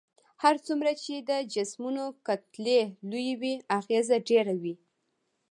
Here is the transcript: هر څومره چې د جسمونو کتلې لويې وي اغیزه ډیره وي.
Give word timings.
هر 0.43 0.55
څومره 0.65 0.91
چې 1.03 1.15
د 1.29 1.31
جسمونو 1.53 2.03
کتلې 2.27 2.81
لويې 3.09 3.33
وي 3.41 3.55
اغیزه 3.79 4.17
ډیره 4.29 4.53
وي. 4.61 4.75